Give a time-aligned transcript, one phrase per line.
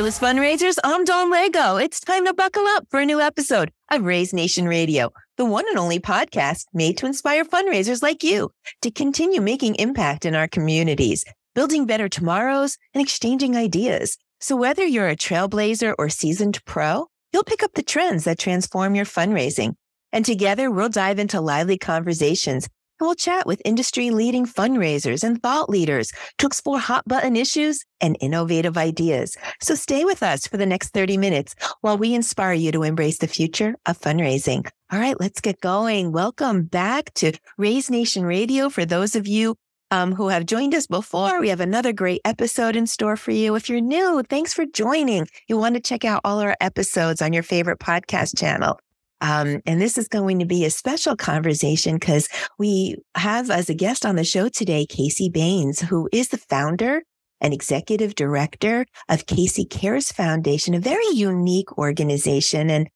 [0.00, 1.76] Fearless Fundraisers, I'm Dawn Lego.
[1.76, 5.68] It's time to buckle up for a new episode of Raise Nation Radio, the one
[5.68, 8.50] and only podcast made to inspire fundraisers like you
[8.80, 14.16] to continue making impact in our communities, building better tomorrows and exchanging ideas.
[14.40, 18.94] So whether you're a trailblazer or seasoned pro, you'll pick up the trends that transform
[18.94, 19.74] your fundraising.
[20.14, 22.70] And together we'll dive into lively conversations
[23.00, 27.84] and we'll chat with industry leading fundraisers and thought leaders to explore hot button issues
[28.00, 29.36] and innovative ideas.
[29.60, 33.18] So stay with us for the next 30 minutes while we inspire you to embrace
[33.18, 34.68] the future of fundraising.
[34.92, 36.12] All right, let's get going.
[36.12, 38.68] Welcome back to Raise Nation Radio.
[38.68, 39.56] For those of you
[39.90, 43.54] um, who have joined us before, we have another great episode in store for you.
[43.54, 45.26] If you're new, thanks for joining.
[45.48, 48.78] You want to check out all our episodes on your favorite podcast channel.
[49.20, 53.74] Um, and this is going to be a special conversation because we have as a
[53.74, 57.02] guest on the show today, Casey Baines, who is the founder
[57.40, 62.70] and executive director of Casey Cares Foundation, a very unique organization.
[62.70, 62.88] And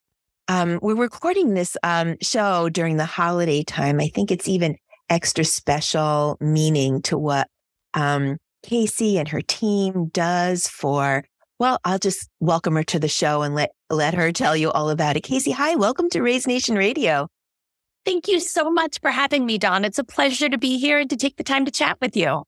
[0.49, 4.01] um, we're recording this um, show during the holiday time.
[4.01, 4.77] I think it's even
[5.09, 7.49] extra special meaning to what
[7.95, 11.25] um, Casey and her team does for
[11.65, 14.91] well, I'll just welcome her to the show and let let her tell you all
[14.91, 15.23] about it.
[15.23, 17.27] Casey, hi, welcome to Raise Nation Radio.
[18.05, 19.83] Thank you so much for having me, Dawn.
[19.83, 22.43] It's a pleasure to be here and to take the time to chat with you.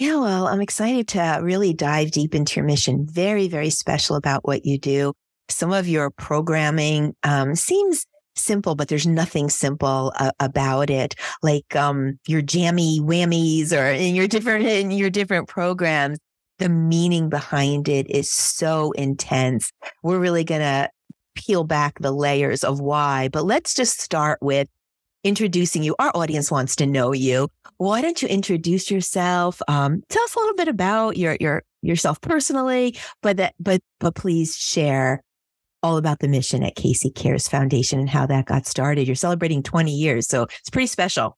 [0.00, 3.06] Yeah, well, I'm excited to really dive deep into your mission.
[3.06, 5.12] Very, very special about what you do.
[5.48, 11.14] Some of your programming um, seems simple, but there's nothing simple uh, about it.
[11.44, 16.18] Like um, your jammy whammies or in your different in your different programs
[16.58, 19.72] the meaning behind it is so intense.
[20.02, 20.90] We're really going to
[21.34, 24.68] peel back the layers of why, but let's just start with
[25.24, 25.94] introducing you.
[25.98, 27.48] Our audience wants to know you.
[27.76, 29.60] Why don't you introduce yourself?
[29.68, 34.14] Um, tell us a little bit about your, your, yourself personally, but that, but, but
[34.14, 35.22] please share
[35.82, 39.06] all about the mission at Casey Cares Foundation and how that got started.
[39.06, 41.36] You're celebrating 20 years, so it's pretty special.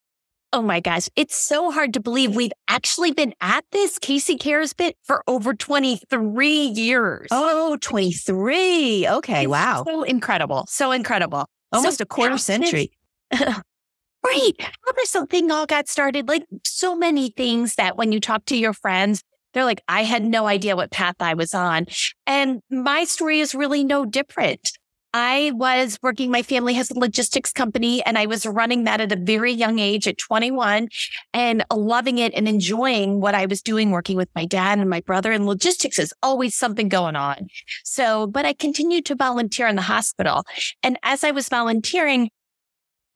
[0.53, 1.07] Oh my gosh.
[1.15, 5.53] It's so hard to believe we've actually been at this Casey Cares bit for over
[5.53, 7.27] 23 years.
[7.31, 9.07] Oh, 23.
[9.07, 9.43] Okay.
[9.43, 9.83] It's wow.
[9.85, 10.65] So incredible.
[10.67, 11.45] So incredible.
[11.71, 12.91] Almost so a quarter century.
[13.31, 14.51] right.
[14.59, 16.27] How this thing all got started?
[16.27, 19.23] Like so many things that when you talk to your friends,
[19.53, 21.87] they're like, I had no idea what path I was on.
[22.27, 24.71] And my story is really no different.
[25.13, 29.11] I was working, my family has a logistics company and I was running that at
[29.11, 30.87] a very young age at 21
[31.33, 35.01] and loving it and enjoying what I was doing, working with my dad and my
[35.01, 35.33] brother.
[35.33, 37.47] And logistics is always something going on.
[37.83, 40.45] So, but I continued to volunteer in the hospital.
[40.81, 42.29] And as I was volunteering,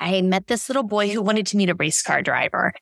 [0.02, 2.74] I met this little boy who wanted to meet a race car driver.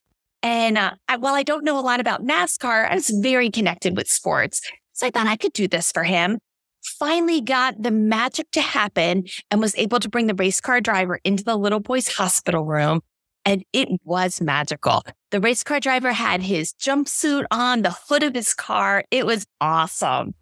[0.42, 3.96] And uh, I, while I don't know a lot about NASCAR, I was very connected
[3.96, 4.62] with sports.
[4.94, 6.40] So I thought I could do this for him
[6.84, 11.20] finally got the magic to happen and was able to bring the race car driver
[11.24, 13.02] into the little boy's hospital room.
[13.46, 15.04] And it was magical.
[15.32, 19.04] The race car driver had his jumpsuit on, the hood of his car.
[19.12, 20.34] It was awesome.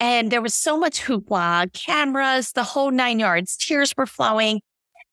[0.00, 3.56] And there was so much hoopla, cameras, the whole nine yards.
[3.56, 4.60] Tears were flowing.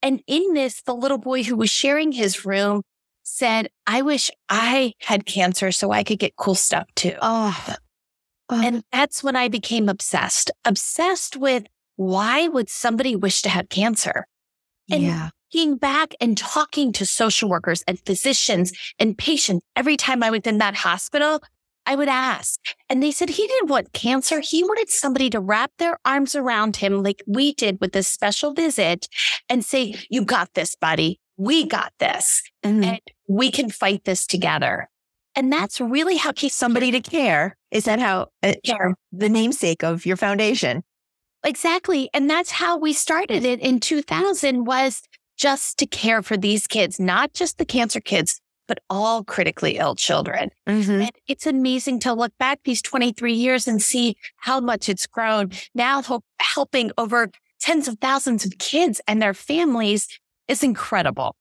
[0.01, 2.81] And in this, the little boy who was sharing his room
[3.23, 7.15] said, I wish I had cancer so I could get cool stuff too.
[7.21, 7.75] Oh,
[8.49, 11.63] and that's when I became obsessed, obsessed with
[11.95, 14.27] why would somebody wish to have cancer?
[14.91, 15.29] And yeah.
[15.51, 20.41] being back and talking to social workers and physicians and patients every time I was
[20.41, 21.41] in that hospital,
[21.85, 22.59] I would ask.
[22.89, 24.39] And they said he didn't want cancer.
[24.39, 28.53] He wanted somebody to wrap their arms around him like we did with this special
[28.53, 29.07] visit
[29.49, 31.19] and say, you got this, buddy.
[31.37, 32.83] We got this mm-hmm.
[32.83, 34.89] and we can fight this together.
[35.35, 37.57] And that's really how keep somebody to care.
[37.73, 38.95] Is that how uh, care.
[39.11, 40.83] the namesake of your foundation?
[41.43, 42.09] Exactly.
[42.13, 45.01] And that's how we started it in 2000 was
[45.37, 49.95] just to care for these kids, not just the cancer kids, but all critically ill
[49.95, 50.51] children.
[50.69, 51.01] Mm-hmm.
[51.01, 55.51] And it's amazing to look back these 23 years and see how much it's grown.
[55.73, 56.03] Now
[56.39, 57.29] helping over
[57.59, 60.07] tens of thousands of kids and their families
[60.47, 61.35] is incredible.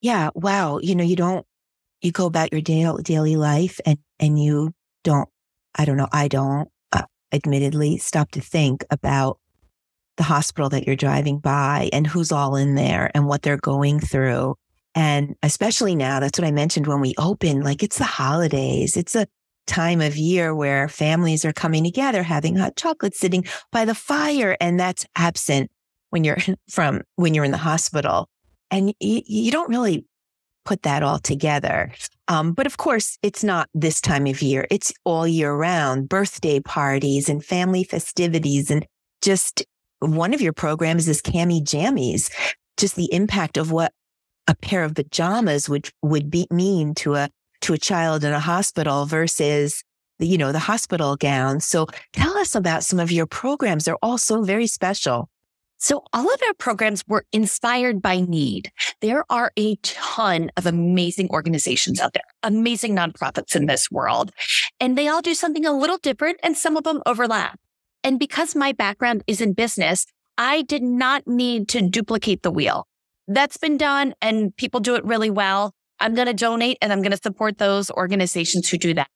[0.00, 0.30] Yeah.
[0.34, 0.78] Wow.
[0.78, 1.46] You know, you don't
[2.00, 4.72] you go about your daily, daily life and, and you
[5.04, 5.28] don't,
[5.74, 7.02] I don't know, I don't uh,
[7.32, 9.38] admittedly stop to think about
[10.16, 14.00] the hospital that you're driving by and who's all in there and what they're going
[14.00, 14.56] through.
[14.94, 18.96] And especially now, that's what I mentioned when we open, like it's the holidays.
[18.96, 19.28] It's a
[19.66, 24.56] time of year where families are coming together, having hot chocolate, sitting by the fire.
[24.60, 25.70] And that's absent
[26.10, 26.38] when you're
[26.70, 28.28] from, when you're in the hospital.
[28.70, 30.04] And you, you don't really
[30.68, 31.90] put that all together.
[32.28, 34.66] Um, but of course, it's not this time of year.
[34.70, 38.70] It's all year round, birthday parties and family festivities.
[38.70, 38.84] And
[39.22, 39.64] just
[40.00, 42.30] one of your programs is Cami Jammies,
[42.76, 43.92] just the impact of what
[44.46, 47.30] a pair of pajamas would, would be mean to a,
[47.62, 49.82] to a child in a hospital versus
[50.20, 51.60] you know, the hospital gown.
[51.60, 53.84] So tell us about some of your programs.
[53.84, 55.30] They're all so very special.
[55.80, 58.72] So all of our programs were inspired by need.
[59.00, 64.32] There are a ton of amazing organizations out there, amazing nonprofits in this world,
[64.80, 67.60] and they all do something a little different and some of them overlap.
[68.02, 70.04] And because my background is in business,
[70.36, 72.88] I did not need to duplicate the wheel.
[73.28, 75.74] That's been done and people do it really well.
[76.00, 79.10] I'm going to donate and I'm going to support those organizations who do that.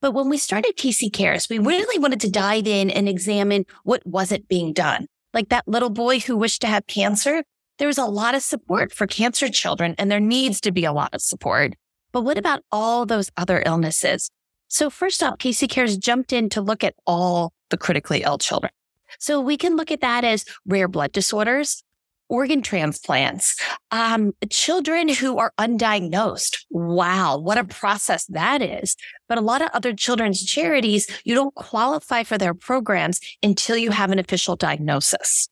[0.00, 4.06] But when we started Casey Cares, we really wanted to dive in and examine what
[4.06, 7.42] wasn't being done like that little boy who wished to have cancer,
[7.78, 10.92] there was a lot of support for cancer children and there needs to be a
[10.92, 11.74] lot of support.
[12.12, 14.30] But what about all those other illnesses?
[14.68, 18.72] So first off, Casey Cares jumped in to look at all the critically ill children.
[19.18, 21.82] So we can look at that as rare blood disorders,
[22.28, 23.58] organ transplants,
[23.90, 26.64] um, children who are undiagnosed.
[26.70, 28.96] Wow, what a process that is.
[29.28, 33.90] But a lot of other children's charities, you don't qualify for their programs until you
[33.90, 35.48] have an official diagnosis.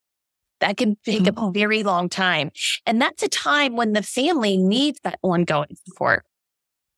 [0.60, 1.50] That can take a oh.
[1.50, 2.52] very long time.
[2.86, 6.24] And that's a time when the family needs that ongoing support.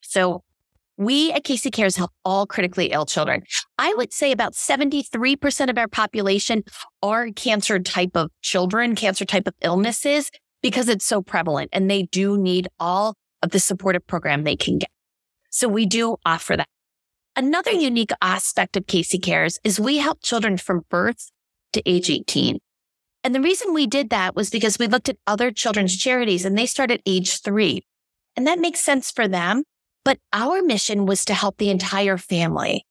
[0.02, 0.44] So
[0.96, 3.42] we at Casey Cares help all critically ill children.
[3.78, 6.62] I would say about 73% of our population
[7.02, 10.30] are cancer type of children, cancer type of illnesses,
[10.62, 14.78] because it's so prevalent and they do need all of the supportive program they can
[14.78, 14.90] get.
[15.50, 16.68] So we do offer that.
[17.36, 21.30] Another unique aspect of Casey Cares is we help children from birth
[21.72, 22.58] to age 18.
[23.24, 26.56] And the reason we did that was because we looked at other children's charities and
[26.56, 27.82] they start at age three.
[28.36, 29.64] And that makes sense for them
[30.04, 32.86] but our mission was to help the entire family.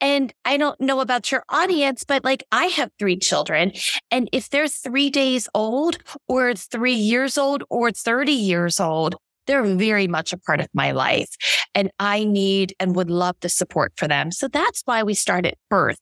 [0.00, 3.72] And I don't know about your audience, but like I have three children.
[4.10, 9.16] And if they're three days old or three years old or 30 years old,
[9.46, 11.28] they're very much a part of my life.
[11.74, 14.30] And I need and would love the support for them.
[14.30, 15.98] So that's why we started birth.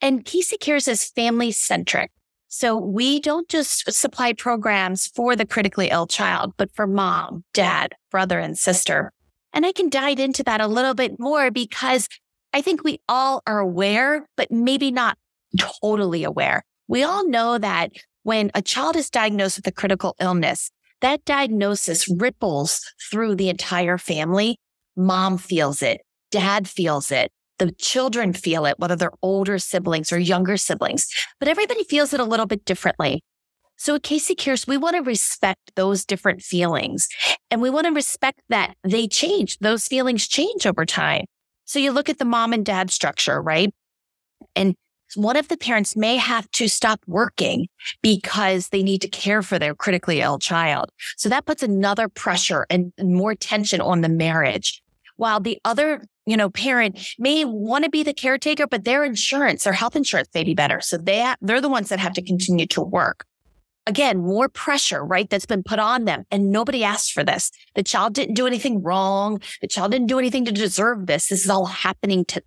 [0.00, 2.10] And Casey Cares is family centric.
[2.48, 7.94] So we don't just supply programs for the critically ill child, but for mom, dad,
[8.10, 9.12] brother, and sister.
[9.52, 12.08] And I can dive into that a little bit more because
[12.52, 15.18] I think we all are aware, but maybe not
[15.82, 16.62] totally aware.
[16.88, 20.70] We all know that when a child is diagnosed with a critical illness,
[21.00, 24.58] that diagnosis ripples through the entire family.
[24.96, 26.00] Mom feels it.
[26.30, 27.30] Dad feels it.
[27.58, 31.06] The children feel it, whether they're older siblings or younger siblings,
[31.38, 33.22] but everybody feels it a little bit differently.
[33.76, 37.08] So at Casey Cares, we want to respect those different feelings
[37.50, 39.58] and we want to respect that they change.
[39.58, 41.26] Those feelings change over time.
[41.64, 43.72] So you look at the mom and dad structure, right?
[44.54, 44.74] And
[45.14, 47.68] one of the parents may have to stop working
[48.02, 50.90] because they need to care for their critically ill child.
[51.16, 54.82] So that puts another pressure and more tension on the marriage.
[55.16, 59.64] While the other, you know, parent may want to be the caretaker, but their insurance,
[59.64, 60.80] their health insurance may be better.
[60.80, 63.24] So they, they're the ones that have to continue to work
[63.86, 65.28] again, more pressure, right?
[65.30, 66.24] That's been put on them.
[66.30, 67.50] And nobody asked for this.
[67.74, 69.40] The child didn't do anything wrong.
[69.60, 71.28] The child didn't do anything to deserve this.
[71.28, 72.42] This is all happening to.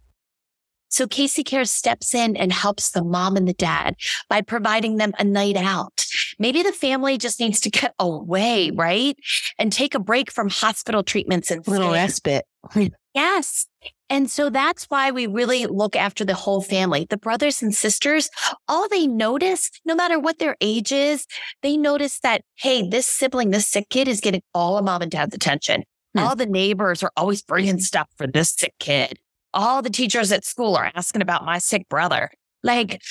[0.91, 3.95] So Casey Care steps in and helps the mom and the dad
[4.27, 6.03] by providing them a night out.
[6.39, 9.15] Maybe the family just needs to get away, right?
[9.59, 12.45] And take a break from hospital treatments and little respite.
[13.13, 13.67] yes.
[14.09, 17.05] And so that's why we really look after the whole family.
[17.09, 18.29] The brothers and sisters,
[18.67, 21.27] all they notice, no matter what their age is,
[21.61, 25.11] they notice that, hey, this sibling, this sick kid is getting all of mom and
[25.11, 25.83] dad's attention.
[26.15, 26.23] Hmm.
[26.23, 29.19] All the neighbors are always bringing stuff for this sick kid.
[29.53, 32.31] All the teachers at school are asking about my sick brother.
[32.63, 33.01] Like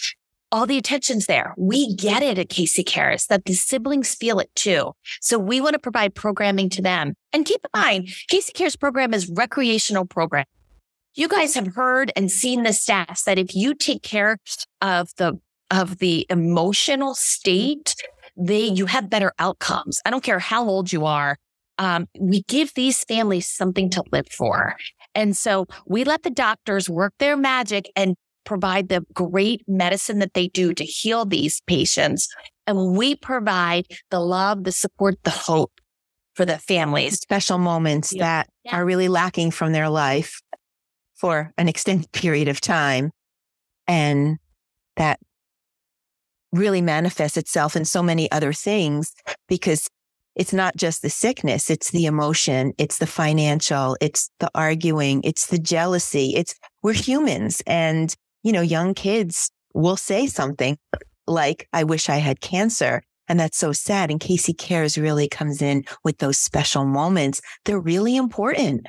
[0.50, 1.54] all the attention's there.
[1.56, 4.92] We get it at Casey Cares that the siblings feel it too.
[5.20, 7.14] So we want to provide programming to them.
[7.32, 10.46] And keep in mind, Casey Cares program is recreational program.
[11.14, 14.38] You guys have heard and seen the stats that if you take care
[14.80, 15.40] of the
[15.70, 17.94] of the emotional state,
[18.36, 20.00] they you have better outcomes.
[20.06, 21.36] I don't care how old you are.
[21.78, 24.76] Um, we give these families something to live for.
[25.14, 28.16] And so we let the doctors work their magic and
[28.48, 32.28] provide the great medicine that they do to heal these patients.
[32.66, 35.72] And we provide the love, the support, the hope
[36.34, 37.20] for the families.
[37.20, 38.22] Special moments yeah.
[38.22, 38.76] that yeah.
[38.76, 40.40] are really lacking from their life
[41.14, 43.10] for an extended period of time.
[43.86, 44.38] And
[44.96, 45.20] that
[46.50, 49.12] really manifests itself in so many other things
[49.46, 49.90] because
[50.34, 55.48] it's not just the sickness, it's the emotion, it's the financial, it's the arguing, it's
[55.48, 56.32] the jealousy.
[56.34, 60.78] It's we're humans and, you know, young kids will say something
[61.26, 63.02] like, I wish I had cancer.
[63.28, 64.10] And that's so sad.
[64.10, 67.42] And Casey Cares really comes in with those special moments.
[67.64, 68.86] They're really important.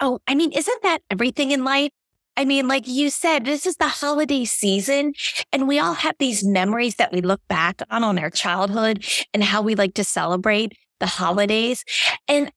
[0.00, 1.90] Oh, I mean, isn't that everything in life?
[2.36, 5.12] I mean, like you said, this is the holiday season
[5.52, 9.44] and we all have these memories that we look back on on our childhood and
[9.44, 11.84] how we like to celebrate the holidays.
[12.28, 12.50] And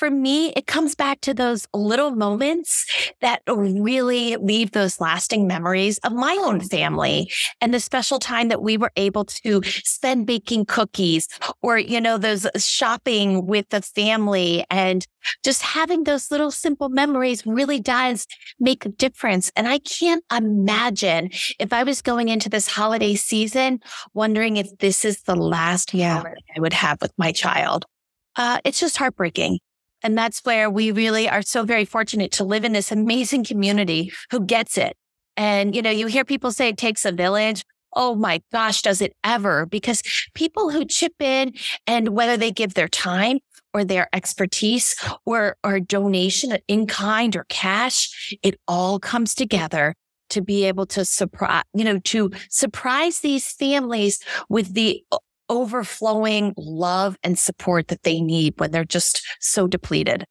[0.00, 2.86] for me, it comes back to those little moments
[3.20, 7.30] that really leave those lasting memories of my own family
[7.60, 11.28] and the special time that we were able to spend baking cookies
[11.60, 15.06] or, you know, those shopping with the family and
[15.44, 18.26] just having those little simple memories really does
[18.58, 19.52] make a difference.
[19.54, 21.28] And I can't imagine
[21.58, 23.80] if I was going into this holiday season
[24.14, 26.22] wondering if this is the last yeah.
[26.56, 27.84] I would have with my child.
[28.34, 29.58] Uh, it's just heartbreaking.
[30.02, 34.12] And that's where we really are so very fortunate to live in this amazing community
[34.30, 34.96] who gets it.
[35.36, 37.64] And, you know, you hear people say it takes a village.
[37.94, 39.66] Oh my gosh, does it ever?
[39.66, 40.02] Because
[40.34, 41.54] people who chip in
[41.86, 43.40] and whether they give their time
[43.74, 44.94] or their expertise
[45.26, 49.94] or, or donation in kind or cash, it all comes together
[50.30, 55.02] to be able to surprise, you know, to surprise these families with the
[55.50, 60.24] overflowing love and support that they need when they're just so depleted.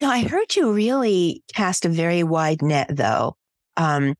[0.00, 3.36] Now, I heard you really cast a very wide net, though.
[3.76, 4.14] Um,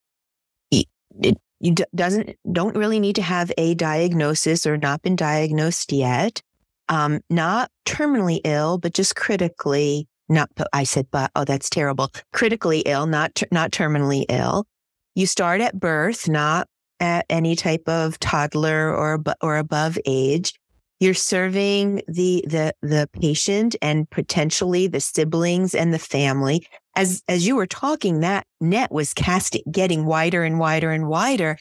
[0.71, 0.87] it,
[1.21, 6.43] it you doesn't don't really need to have a diagnosis or not been diagnosed yet.
[6.89, 10.51] Um, not terminally ill, but just critically not.
[10.73, 12.11] I said, but oh, that's terrible.
[12.33, 14.67] Critically ill, not ter- not terminally ill.
[15.15, 16.69] You start at birth, not
[17.01, 20.55] at any type of toddler or or above age
[21.01, 26.67] you're serving the the the patient and potentially the siblings and the family.
[26.97, 31.59] As as you were talking that net was casting getting wider and wider and wider.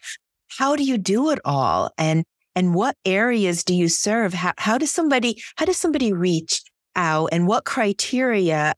[0.47, 1.91] How do you do it all?
[1.97, 2.23] And
[2.55, 4.33] and what areas do you serve?
[4.33, 6.61] How, how does somebody how does somebody reach
[6.95, 7.29] out?
[7.31, 8.75] And what criteria?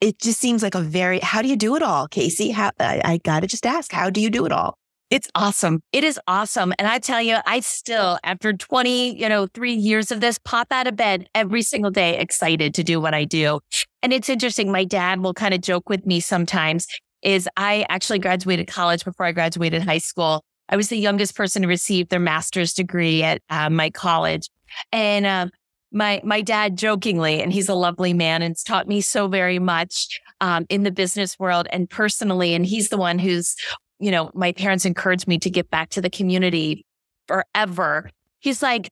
[0.00, 2.50] It just seems like a very how do you do it all casey?
[2.50, 4.78] How i, I gotta just ask how do you do it all
[5.10, 5.82] it's awesome.
[5.92, 6.72] It is awesome.
[6.78, 10.68] And I tell you, I still, after 20, you know, three years of this, pop
[10.70, 13.60] out of bed every single day, excited to do what I do.
[14.02, 14.72] And it's interesting.
[14.72, 16.86] My dad will kind of joke with me sometimes
[17.22, 20.42] is I actually graduated college before I graduated high school.
[20.68, 24.48] I was the youngest person to receive their master's degree at uh, my college.
[24.92, 25.48] And, uh,
[25.94, 29.60] my my dad jokingly, and he's a lovely man and it's taught me so very
[29.60, 32.52] much um, in the business world and personally.
[32.52, 33.54] And he's the one who's
[33.98, 36.84] you know, my parents encouraged me to get back to the community
[37.26, 38.10] forever.
[38.40, 38.90] He's like,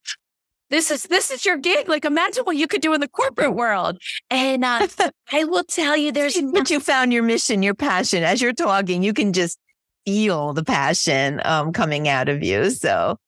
[0.71, 1.88] this is this is your gig.
[1.88, 3.99] Like, imagine what you could do in the corporate world.
[4.30, 4.87] And uh,
[5.32, 8.23] I will tell you, there's but you found your mission, your passion.
[8.23, 9.59] As you're talking, you can just
[10.06, 12.71] feel the passion um, coming out of you.
[12.71, 13.18] So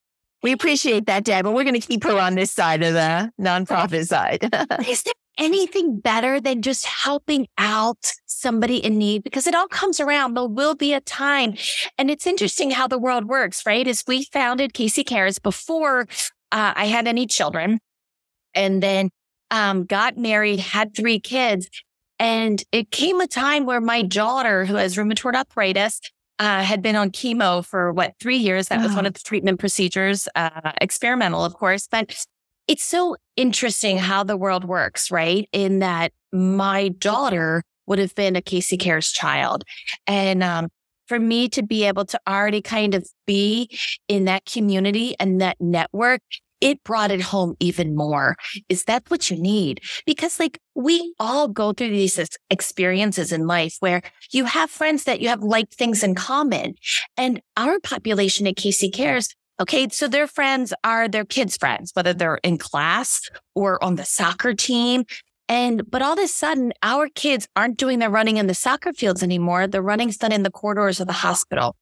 [0.43, 1.43] we appreciate that, Dad.
[1.45, 4.43] But we're going to keep her on this side of the nonprofit side.
[4.89, 10.01] is there anything better than just helping out somebody in need because it all comes
[10.01, 10.35] around.
[10.35, 11.55] There will be a time.
[11.99, 13.87] And it's interesting how the world works, right?
[13.87, 16.07] As we founded Casey Cares before
[16.53, 17.81] uh, I had any children
[18.55, 19.11] and then
[19.51, 21.69] um, got married, had three kids.
[22.19, 26.01] And it came a time where my daughter, who has rheumatoid arthritis,
[26.39, 28.69] uh, had been on chemo for what, three years.
[28.69, 31.89] That was one of the treatment procedures, uh, experimental, of course.
[31.91, 32.17] But
[32.67, 35.49] it's so interesting how the world works, right?
[35.53, 39.65] In that my daughter would have been a Casey Cares child.
[40.07, 40.69] And um,
[41.07, 43.69] for me to be able to already kind of be
[44.09, 46.23] in that community and that network,
[46.61, 48.37] it brought it home even more.
[48.71, 49.83] Is that what you need?
[50.07, 52.19] Because like we all go through these
[52.49, 54.01] experiences in life where
[54.33, 56.75] you have friends that you have like things in common.
[57.19, 59.29] And our population at Casey Cares
[59.61, 59.89] Okay.
[59.89, 64.55] So their friends are their kids' friends, whether they're in class or on the soccer
[64.55, 65.05] team.
[65.49, 68.93] And, but all of a sudden, our kids aren't doing their running in the soccer
[68.93, 69.67] fields anymore.
[69.67, 71.77] The running's done in the corridors of the hospital.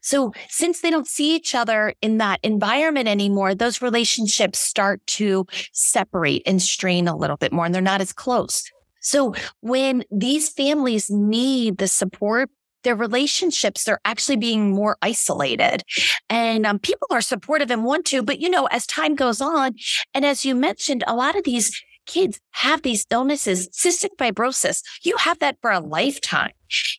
[0.00, 5.46] So since they don't see each other in that environment anymore, those relationships start to
[5.72, 8.64] separate and strain a little bit more and they're not as close.
[9.00, 12.50] So when these families need the support
[12.82, 15.82] their relationships—they're actually being more isolated.
[16.28, 19.74] And um, people are supportive and want to, but you know, as time goes on,
[20.14, 24.82] and as you mentioned, a lot of these kids have these illnesses, cystic fibrosis.
[25.02, 26.52] You have that for a lifetime.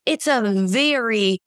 [0.05, 1.39] It's a very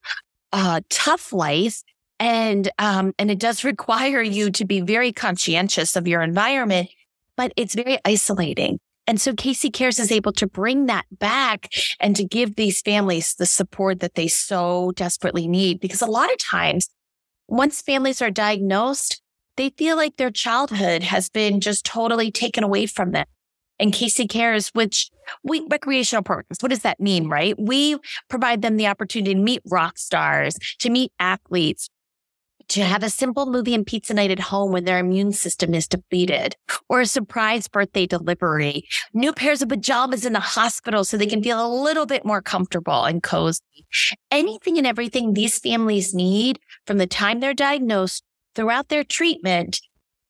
[0.52, 1.82] uh, tough life.
[2.20, 6.90] And, um, and it does require you to be very conscientious of your environment.
[7.36, 8.78] but it's very isolating.
[9.06, 11.68] And so Casey Cares is able to bring that back
[12.00, 15.80] and to give these families the support that they so desperately need.
[15.80, 16.88] Because a lot of times,
[17.46, 19.20] once families are diagnosed,
[19.56, 23.26] they feel like their childhood has been just totally taken away from them.
[23.78, 25.10] And Casey Cares, which
[25.42, 27.54] we recreational programs, what does that mean, right?
[27.58, 27.96] We
[28.30, 31.88] provide them the opportunity to meet rock stars, to meet athletes,
[32.68, 35.88] to have a simple movie and pizza night at home when their immune system is
[35.88, 36.56] depleted,
[36.88, 41.42] or a surprise birthday delivery, new pairs of pajamas in the hospital so they can
[41.42, 43.60] feel a little bit more comfortable and cozy.
[44.30, 49.80] Anything and everything these families need from the time they're diagnosed throughout their treatment.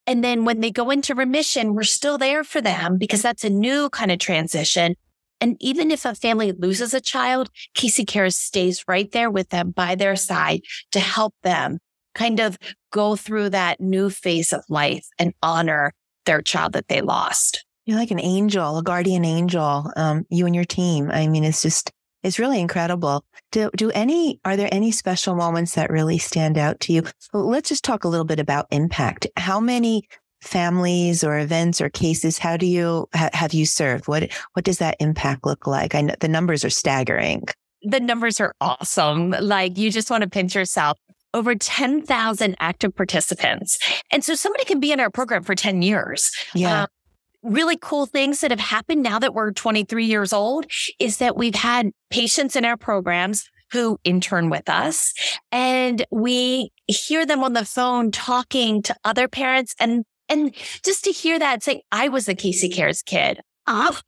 [0.07, 3.49] And then when they go into remission, we're still there for them because that's a
[3.49, 4.95] new kind of transition.
[5.41, 9.71] And even if a family loses a child, Casey Cares stays right there with them
[9.71, 10.61] by their side
[10.91, 11.79] to help them
[12.15, 12.57] kind of
[12.91, 15.93] go through that new phase of life and honor
[16.25, 17.63] their child that they lost.
[17.85, 21.11] You're like an angel, a guardian angel, um, you and your team.
[21.11, 21.91] I mean, it's just,
[22.23, 23.23] it's really incredible.
[23.51, 27.03] Do, do any, are there any special moments that really stand out to you?
[27.31, 29.27] Let's just talk a little bit about impact.
[29.37, 30.07] How many
[30.41, 34.07] families or events or cases, how do you, ha, have you served?
[34.07, 35.93] What, what does that impact look like?
[35.93, 37.43] I know the numbers are staggering.
[37.83, 39.29] The numbers are awesome.
[39.29, 40.97] Like you just want to pinch yourself
[41.35, 43.77] over 10,000 active participants.
[44.09, 46.31] And so somebody can be in our program for 10 years.
[46.55, 46.83] Yeah.
[46.83, 46.87] Um,
[47.43, 50.65] really cool things that have happened now that we're 23 years old
[50.97, 55.13] is that we've had patients in our programs who intern with us
[55.51, 61.11] and we hear them on the phone talking to other parents and and just to
[61.11, 63.41] hear that say I was a Casey Cares kid.
[63.67, 63.99] Oh,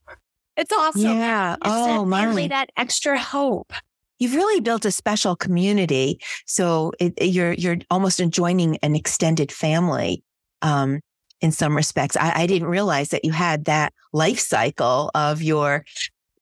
[0.56, 1.02] it's awesome.
[1.02, 1.54] Yeah.
[1.54, 2.48] It's oh, my.
[2.48, 3.72] That extra hope
[4.20, 6.20] you've really built a special community.
[6.46, 10.24] So it, you're you're almost joining an extended family.
[10.62, 11.02] Um,
[11.40, 15.86] in some respects, I, I didn't realize that you had that life cycle of your,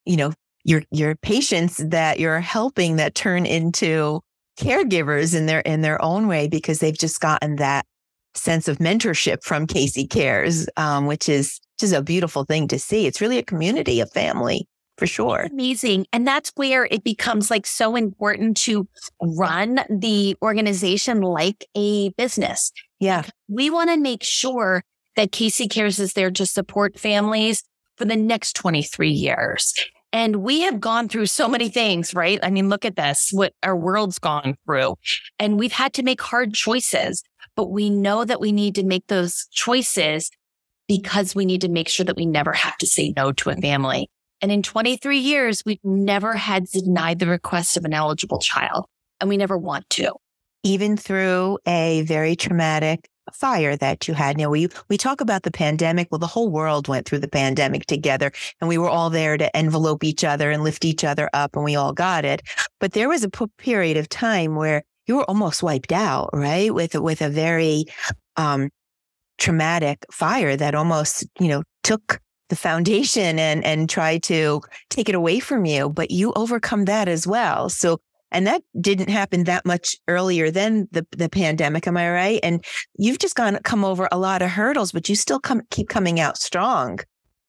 [0.06, 0.32] you know,
[0.64, 4.20] your your patients that you're helping that turn into
[4.58, 7.84] caregivers in their in their own way because they've just gotten that
[8.34, 13.06] sense of mentorship from Casey Cares, um, which is just a beautiful thing to see.
[13.06, 15.40] It's really a community, a family for sure.
[15.40, 16.06] It's amazing.
[16.12, 18.88] And that's where it becomes like so important to
[19.20, 22.72] run the organization like a business.
[22.98, 23.24] Yeah.
[23.48, 24.82] We want to make sure
[25.16, 27.62] that Casey Cares is there to support families
[27.96, 29.74] for the next 23 years.
[30.12, 32.38] And we have gone through so many things, right?
[32.42, 34.94] I mean, look at this, what our world's gone through.
[35.38, 37.22] And we've had to make hard choices,
[37.54, 40.30] but we know that we need to make those choices
[40.88, 43.56] because we need to make sure that we never have to say no to a
[43.56, 44.08] family.
[44.42, 48.86] And in 23 years, we've never had denied the request of an eligible child,
[49.20, 50.12] and we never want to.
[50.62, 54.36] Even through a very traumatic fire that you had.
[54.36, 56.08] Now we we talk about the pandemic.
[56.10, 59.54] Well, the whole world went through the pandemic together, and we were all there to
[59.56, 62.42] envelope each other and lift each other up, and we all got it.
[62.80, 66.72] But there was a period of time where you were almost wiped out, right?
[66.72, 67.86] With with a very
[68.36, 68.70] um,
[69.38, 75.14] traumatic fire that almost you know took the foundation and and try to take it
[75.14, 77.98] away from you but you overcome that as well so
[78.32, 82.64] and that didn't happen that much earlier than the the pandemic am i right and
[82.98, 86.20] you've just gone come over a lot of hurdles but you still come keep coming
[86.20, 86.98] out strong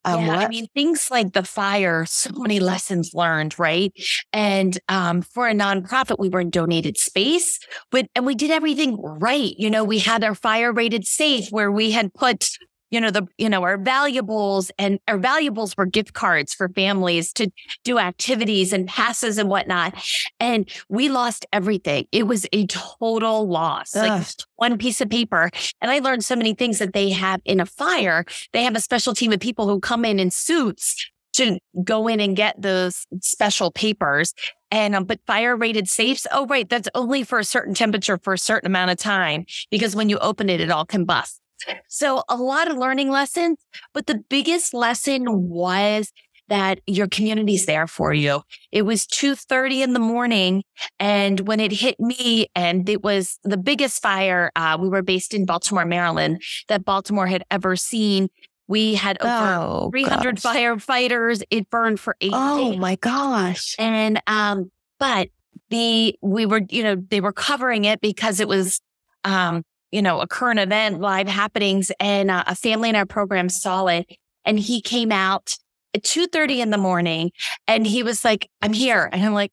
[0.08, 0.38] um, yeah, what?
[0.40, 3.92] I mean, things like the fire, so many lessons learned, right?
[4.32, 7.60] And um, for a nonprofit, we were in donated space,
[7.92, 9.54] but and we did everything right.
[9.58, 12.50] You know, we had our fire rated safe where we had put
[12.90, 17.34] you know, the, you know, our valuables and our valuables were gift cards for families
[17.34, 17.50] to
[17.84, 19.94] do activities and passes and whatnot.
[20.40, 22.08] And we lost everything.
[22.12, 24.08] It was a total loss, Ugh.
[24.08, 25.50] like one piece of paper.
[25.82, 28.26] And I learned so many things that they have in a fire.
[28.54, 30.96] They have a special team of people who come in in suits
[31.34, 34.34] to go in and get those special papers.
[34.72, 36.26] And um, but fire rated safes.
[36.32, 36.68] Oh, right.
[36.68, 40.18] That's only for a certain temperature for a certain amount of time because when you
[40.20, 41.40] open it, it all combusts.
[41.88, 43.58] So a lot of learning lessons,
[43.94, 46.12] but the biggest lesson was
[46.50, 48.42] that your community's there for you.
[48.72, 50.64] It was 2.30 in the morning.
[51.00, 55.34] And when it hit me and it was the biggest fire, uh, we were based
[55.34, 58.30] in Baltimore, Maryland that Baltimore had ever seen.
[58.68, 60.56] We had over oh, 300 gosh.
[60.56, 61.42] firefighters.
[61.50, 62.80] It burned for eight oh, days.
[62.80, 63.76] my gosh.
[63.80, 65.30] And, um, but
[65.70, 68.82] the, we were, you know, they were covering it because it was,
[69.24, 73.50] um, you know, a current event, live happenings, and uh, a family in our program
[73.50, 74.06] saw it.
[74.46, 75.58] And he came out
[75.94, 77.32] at 2.30 in the morning
[77.68, 79.10] and he was like, I'm here.
[79.12, 79.52] And I'm like,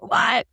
[0.00, 0.46] what?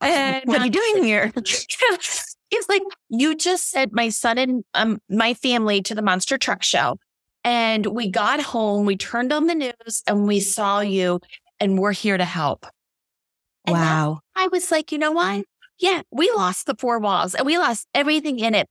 [0.00, 1.32] And, what are you doing here?
[2.50, 6.62] He's like, you just said my son and um, my family to the monster truck
[6.62, 6.98] show.
[7.42, 11.20] And we got home, we turned on the news and we saw you
[11.60, 12.66] and we're here to help.
[13.66, 14.20] And wow.
[14.36, 15.44] I was like, you know what?
[15.78, 18.68] Yeah, we lost the four walls and we lost everything in it.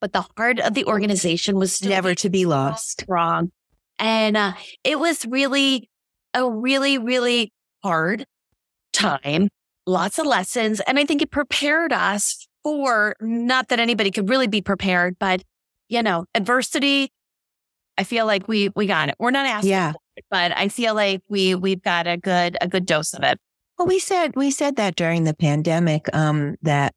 [0.00, 3.00] But the heart of the organization was still Never to be lost.
[3.02, 3.50] strong.
[3.98, 4.52] And uh,
[4.84, 5.88] it was really
[6.34, 8.24] a really, really hard
[8.92, 9.48] time,
[9.86, 10.80] lots of lessons.
[10.80, 15.42] And I think it prepared us for not that anybody could really be prepared, but
[15.88, 17.10] you know, adversity.
[17.96, 19.16] I feel like we we got it.
[19.18, 19.94] We're not asking Yeah.
[20.16, 23.38] it, but I feel like we we've got a good a good dose of it.
[23.78, 26.94] Well, we said we said that during the pandemic, um, that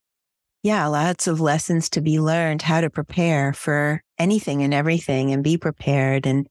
[0.63, 5.43] yeah, lots of lessons to be learned, how to prepare for anything and everything and
[5.43, 6.25] be prepared.
[6.25, 6.47] And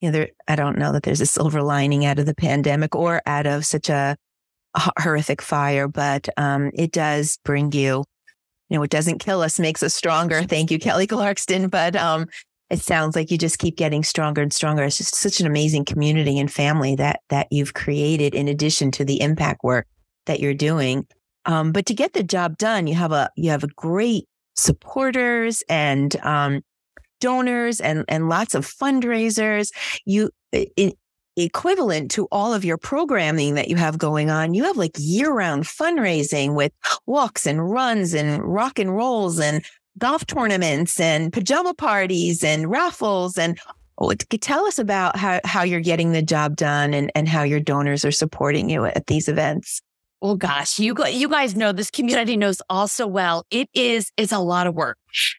[0.00, 2.94] you know, there I don't know that there's a silver lining out of the pandemic
[2.94, 4.16] or out of such a
[5.00, 8.04] horrific fire, but um, it does bring you,
[8.68, 10.42] you know, it doesn't kill us, makes us stronger.
[10.42, 11.68] Thank you, Kelly Clarkson.
[11.68, 12.26] But um,
[12.74, 14.82] it sounds like you just keep getting stronger and stronger.
[14.82, 19.04] It's just such an amazing community and family that that you've created in addition to
[19.04, 19.86] the impact work
[20.26, 21.06] that you're doing.
[21.46, 24.24] Um, but to get the job done, you have a you have a great
[24.56, 26.62] supporters and um,
[27.20, 29.70] donors and and lots of fundraisers.
[30.04, 30.94] You in,
[31.36, 35.32] equivalent to all of your programming that you have going on, you have like year
[35.32, 36.72] round fundraising with
[37.06, 39.64] walks and runs and rock and rolls and
[39.98, 43.58] golf tournaments and pajama parties and raffles and
[43.98, 47.60] oh, tell us about how, how you're getting the job done and, and how your
[47.60, 49.80] donors are supporting you at these events.
[50.20, 53.44] Well, gosh, you you guys know this community knows all so well.
[53.50, 54.96] It is it's a lot of work.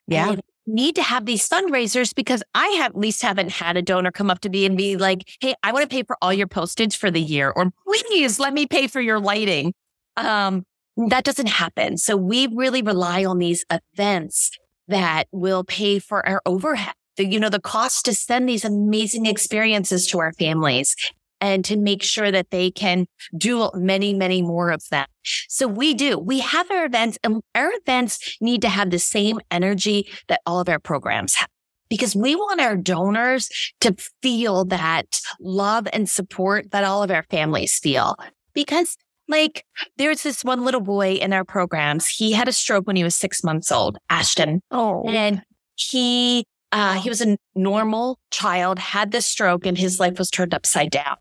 [0.08, 0.34] Yeah.
[0.34, 4.12] And need to have these fundraisers because I have, at least haven't had a donor
[4.12, 6.48] come up to me and be like, "Hey, I want to pay for all your
[6.48, 9.74] postage for the year, or please let me pay for your lighting."
[10.18, 10.66] Um,
[10.98, 11.98] that doesn't happen.
[11.98, 14.52] So we really rely on these events
[14.88, 16.94] that will pay for our overhead.
[17.18, 20.96] The, you know, the cost to send these amazing experiences to our families
[21.42, 25.06] and to make sure that they can do many, many more of them.
[25.48, 26.18] So we do.
[26.18, 30.60] We have our events and our events need to have the same energy that all
[30.60, 31.50] of our programs have.
[31.88, 33.50] Because we want our donors
[33.82, 38.16] to feel that love and support that all of our families feel.
[38.54, 39.66] Because like
[39.98, 42.08] there's this one little boy in our programs.
[42.08, 44.62] He had a stroke when he was six months old, Ashton.
[44.72, 45.42] Oh, And
[45.76, 50.54] he uh, he was a normal child, had this stroke, and his life was turned
[50.54, 51.16] upside down.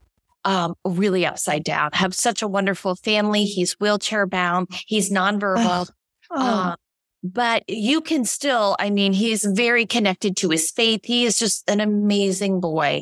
[0.45, 1.91] Um, really upside down.
[1.95, 3.45] Have such a wonderful family.
[3.45, 4.69] He's wheelchair bound.
[4.87, 5.89] He's nonverbal.
[6.31, 6.37] oh.
[6.37, 6.77] Uh,
[7.23, 11.01] but you can still, I mean, he's very connected to his faith.
[11.05, 13.01] He is just an amazing boy.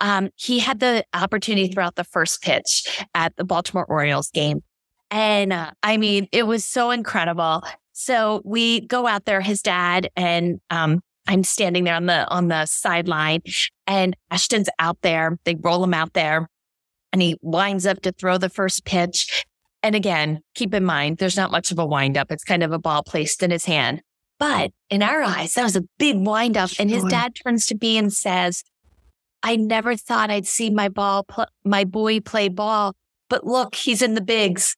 [0.00, 4.60] Um, he had the opportunity throughout the first pitch at the Baltimore Orioles game.
[5.10, 7.62] And uh, I mean, it was so incredible.
[7.92, 12.48] So we go out there, his dad, and um, I'm standing there on the on
[12.48, 13.42] the sideline,
[13.86, 15.38] and Ashton's out there.
[15.44, 16.48] They roll him out there,
[17.12, 19.44] and he winds up to throw the first pitch.
[19.82, 22.30] And again, keep in mind, there's not much of a windup.
[22.30, 24.00] It's kind of a ball placed in his hand.
[24.38, 26.70] But in our eyes, that was a big windup.
[26.78, 28.64] And his dad turns to me and says,
[29.42, 32.94] I never thought I'd see my ball, pl- my boy play ball,
[33.28, 34.76] but look, he's in the bigs.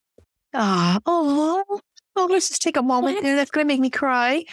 [0.54, 1.80] Ah, oh,
[2.16, 3.36] oh, let's just take a moment there.
[3.36, 4.44] That's going to make me cry.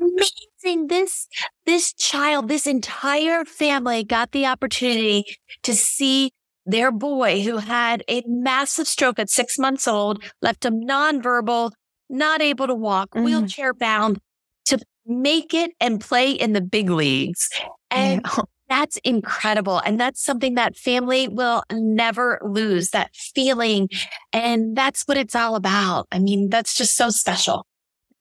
[0.00, 0.88] Amazing.
[0.88, 1.26] This,
[1.64, 5.24] this child, this entire family got the opportunity
[5.62, 6.30] to see
[6.66, 11.70] their boy who had a massive stroke at six months old, left him nonverbal,
[12.10, 13.24] not able to walk, Mhm.
[13.24, 14.18] wheelchair bound
[14.66, 17.48] to make it and play in the big leagues.
[17.90, 18.42] And Yeah.
[18.68, 19.78] that's incredible.
[19.78, 23.88] And that's something that family will never lose that feeling.
[24.32, 26.06] And that's what it's all about.
[26.10, 27.66] I mean, that's just so special.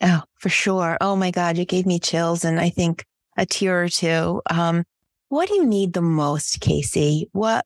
[0.02, 0.98] Oh, for sure.
[1.02, 3.06] Oh my God, you gave me chills and I think
[3.38, 4.42] a tear or two.
[4.50, 4.84] Um,
[5.30, 7.30] what do you need the most, Casey?
[7.32, 7.66] What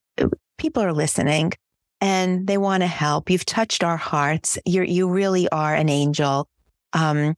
[0.57, 1.53] people are listening
[2.01, 3.29] and they want to help.
[3.29, 4.57] You've touched our hearts.
[4.65, 6.47] You're, you really are an angel.
[6.93, 7.35] Um,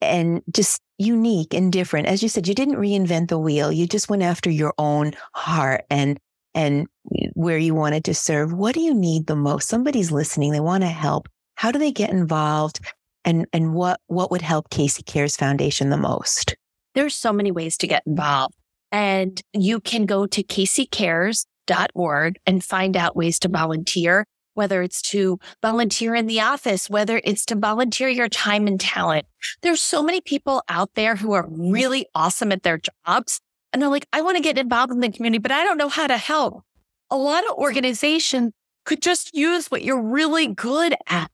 [0.00, 2.06] and just unique and different.
[2.06, 3.72] As you said, you didn't reinvent the wheel.
[3.72, 6.18] You just went after your own heart and,
[6.54, 6.86] and
[7.34, 8.52] where you wanted to serve.
[8.52, 9.68] What do you need the most?
[9.68, 10.52] Somebody's listening.
[10.52, 11.28] They want to help.
[11.56, 12.80] How do they get involved?
[13.24, 16.56] and and what what would help Casey Cares Foundation the most?
[16.94, 18.54] There's so many ways to get involved.
[18.92, 25.38] And you can go to caseycares.org and find out ways to volunteer, whether it's to
[25.62, 29.26] volunteer in the office, whether it's to volunteer your time and talent.
[29.62, 33.40] There's so many people out there who are really awesome at their jobs.
[33.72, 35.88] And they're like, I want to get involved in the community, but I don't know
[35.88, 36.62] how to help.
[37.10, 38.52] A lot of organizations
[38.84, 41.30] could just use what you're really good at.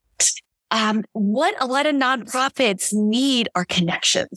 [0.70, 4.28] Um, what a lot of nonprofits need are connections.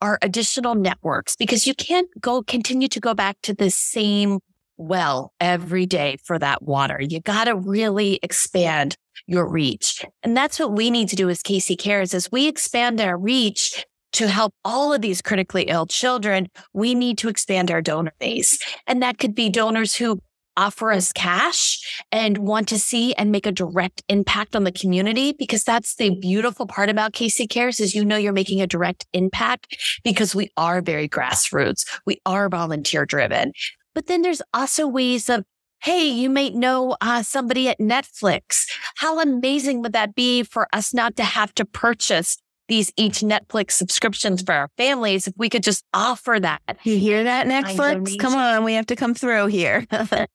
[0.00, 4.40] are additional networks because you can't go continue to go back to the same
[4.76, 6.98] well every day for that water.
[7.00, 10.04] You got to really expand your reach.
[10.22, 13.84] And that's what we need to do as Casey Cares as we expand our reach
[14.12, 16.48] to help all of these critically ill children.
[16.72, 18.58] We need to expand our donor base.
[18.86, 20.20] And that could be donors who
[20.56, 25.32] offer us cash and want to see and make a direct impact on the community
[25.38, 29.06] because that's the beautiful part about Casey Cares is you know you're making a direct
[29.12, 31.84] impact because we are very grassroots.
[32.06, 33.52] We are volunteer driven.
[33.96, 35.44] But then there's also ways of
[35.80, 38.66] Hey, you may know uh, somebody at Netflix.
[38.96, 42.36] How amazing would that be for us not to have to purchase
[42.68, 46.60] these each Netflix subscriptions for our families if we could just offer that?
[46.82, 48.18] You hear that, Netflix?
[48.18, 49.86] Come on, we have to come through here.
[49.90, 50.28] but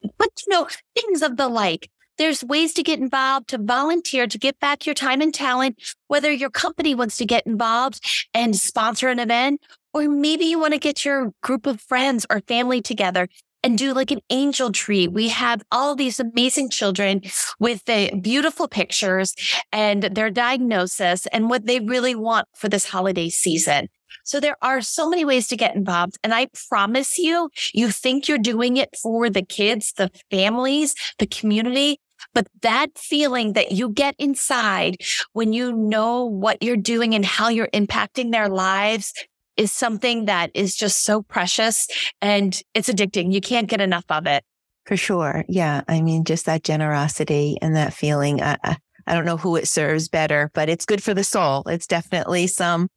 [0.00, 1.90] you know, things of the like.
[2.16, 6.30] There's ways to get involved, to volunteer, to get back your time and talent, whether
[6.30, 8.00] your company wants to get involved
[8.32, 9.60] and sponsor an event,
[9.94, 13.28] or maybe you want to get your group of friends or family together
[13.62, 15.08] and do like an angel tree.
[15.08, 17.22] We have all these amazing children
[17.58, 19.34] with the beautiful pictures
[19.72, 23.88] and their diagnosis and what they really want for this holiday season.
[24.24, 26.18] So there are so many ways to get involved.
[26.22, 31.26] And I promise you, you think you're doing it for the kids, the families, the
[31.26, 32.00] community.
[32.32, 34.96] But that feeling that you get inside
[35.32, 39.12] when you know what you're doing and how you're impacting their lives
[39.56, 41.88] is something that is just so precious
[42.20, 43.32] and it's addicting.
[43.32, 44.44] You can't get enough of it.
[44.86, 45.44] For sure.
[45.48, 45.82] Yeah.
[45.88, 48.42] I mean, just that generosity and that feeling.
[48.42, 48.58] I,
[49.06, 51.62] I don't know who it serves better, but it's good for the soul.
[51.66, 52.88] It's definitely some,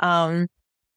[0.00, 0.46] um,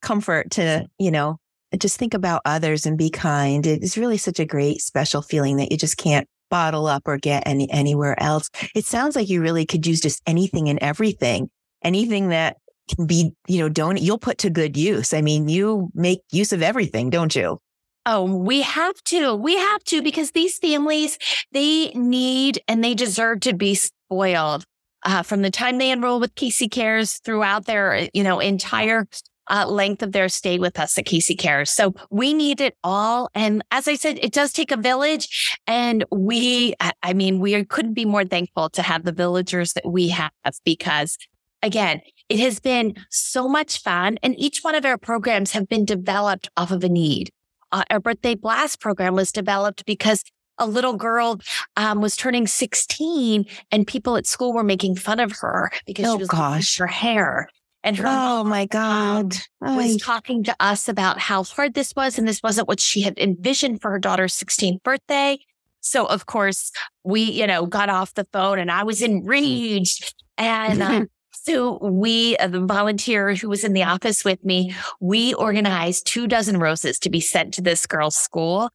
[0.01, 1.37] comfort to, you know,
[1.77, 3.67] just think about others and be kind.
[3.67, 7.43] It's really such a great special feeling that you just can't bottle up or get
[7.45, 8.49] any anywhere else.
[8.73, 11.49] It sounds like you really could use just anything and everything.
[11.83, 12.57] Anything that
[12.95, 15.13] can be, you know, don't you'll put to good use.
[15.13, 17.59] I mean, you make use of everything, don't you?
[18.05, 19.35] Oh, we have to.
[19.35, 21.17] We have to because these families,
[21.51, 24.65] they need and they deserve to be spoiled
[25.03, 29.07] uh, from the time they enroll with Casey Cares throughout their, you know, entire
[29.49, 31.69] uh, length of their stay with us at Casey Cares.
[31.69, 33.29] So we need it all.
[33.33, 35.57] And as I said, it does take a village.
[35.67, 40.09] And we, I mean, we couldn't be more thankful to have the villagers that we
[40.09, 40.31] have
[40.63, 41.17] because
[41.61, 45.83] again, it has been so much fun and each one of our programs have been
[45.83, 47.31] developed off of a need.
[47.71, 50.23] Uh, our birthday blast program was developed because
[50.59, 51.39] a little girl
[51.77, 56.15] um, was turning 16 and people at school were making fun of her because oh,
[56.15, 56.77] she was gosh.
[56.77, 57.49] her hair.
[57.81, 62.19] And her oh my God was talking to us about how hard this was.
[62.19, 65.37] And this wasn't what she had envisioned for her daughter's 16th birthday.
[65.79, 66.71] So of course
[67.05, 71.05] we, you know, got off the phone and I was enraged and uh,
[71.43, 76.27] So we, uh, the volunteer who was in the office with me, we organized two
[76.27, 78.69] dozen roses to be sent to this girl's school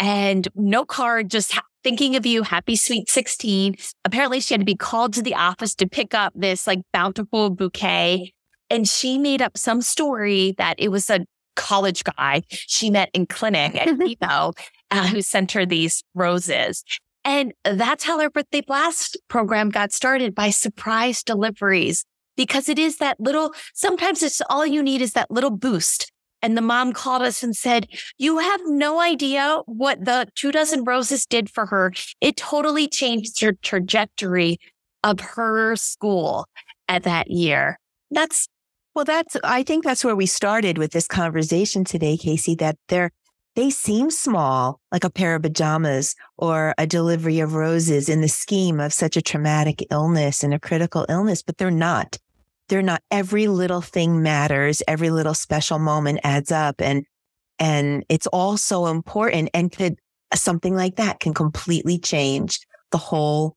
[0.00, 2.42] and no card, just ha- thinking of you.
[2.42, 3.76] Happy sweet 16.
[4.04, 7.50] Apparently she had to be called to the office to pick up this like bountiful
[7.50, 8.32] bouquet.
[8.70, 11.24] And she made up some story that it was a
[11.56, 14.56] college guy she met in clinic at Evo
[14.90, 16.84] uh, who sent her these roses.
[17.24, 22.04] And that's how our birthday blast program got started by surprise deliveries
[22.36, 26.10] because it is that little, sometimes it's all you need is that little boost.
[26.40, 30.84] And the mom called us and said, you have no idea what the two dozen
[30.84, 31.92] roses did for her.
[32.20, 34.58] It totally changed her trajectory
[35.02, 36.46] of her school
[36.88, 37.78] at that year.
[38.10, 38.48] That's
[38.94, 43.12] well, that's, I think that's where we started with this conversation today, Casey, that there,
[43.56, 48.28] they seem small, like a pair of pajamas or a delivery of roses in the
[48.28, 52.18] scheme of such a traumatic illness and a critical illness, but they're not.
[52.68, 53.02] They're not.
[53.10, 54.82] Every little thing matters.
[54.86, 56.80] Every little special moment adds up.
[56.80, 57.04] And,
[57.58, 59.50] and it's all so important.
[59.54, 59.98] And could
[60.34, 62.60] something like that can completely change
[62.92, 63.56] the whole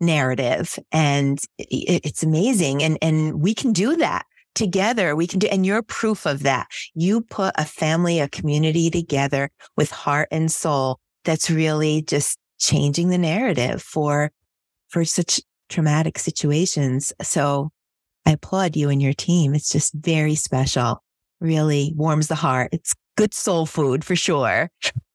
[0.00, 0.78] narrative.
[0.90, 2.82] And it, it's amazing.
[2.82, 4.24] And, and we can do that
[4.58, 6.66] together we can do, and you're proof of that.
[6.94, 13.08] You put a family, a community together with heart and soul that's really just changing
[13.08, 14.32] the narrative for,
[14.88, 17.12] for such traumatic situations.
[17.22, 17.70] So
[18.26, 19.54] I applaud you and your team.
[19.54, 21.02] It's just very special.
[21.40, 22.70] Really warms the heart.
[22.72, 24.70] It's good soul food for sure.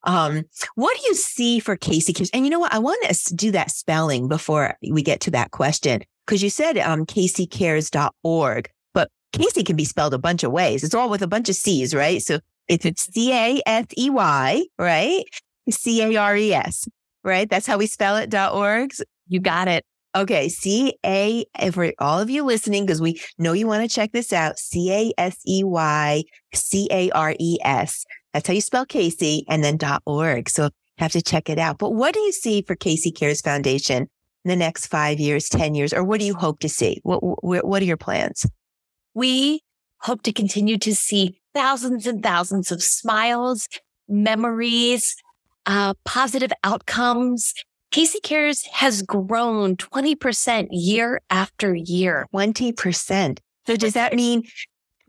[0.05, 0.43] Um,
[0.75, 2.29] what do you see for Casey Cares?
[2.33, 2.73] And you know what?
[2.73, 6.49] I want us to do that spelling before we get to that question because you
[6.49, 8.69] said um, kccares.org.
[9.33, 10.83] KC can be spelled a bunch of ways.
[10.83, 12.21] It's all with a bunch of C's, right?
[12.21, 13.13] So if it's mm-hmm.
[13.13, 15.23] C A S E Y, right?
[15.69, 16.87] C A R E S,
[17.23, 17.49] right?
[17.49, 18.29] That's how we spell it.
[18.29, 19.01] Dot orgs.
[19.27, 19.83] You got it.
[20.15, 24.11] Okay, C A for all of you listening, because we know you want to check
[24.11, 24.59] this out.
[24.59, 28.05] C A S E Y C A R E S.
[28.33, 30.49] That's how you spell Casey, and then dot org.
[30.49, 30.69] So
[30.99, 31.79] have to check it out.
[31.79, 34.03] But what do you see for Casey Cares Foundation
[34.45, 36.99] in the next five years, ten years, or what do you hope to see?
[37.03, 38.45] What, what are your plans?
[39.13, 39.61] We
[39.99, 43.67] hope to continue to see thousands and thousands of smiles,
[44.07, 45.15] memories,
[45.65, 47.53] uh, positive outcomes,
[47.93, 52.25] Casey Cares has grown 20% year after year.
[52.33, 53.37] 20%.
[53.67, 54.43] So does that mean